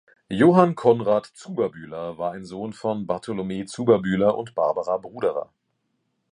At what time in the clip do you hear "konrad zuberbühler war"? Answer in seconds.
0.73-2.31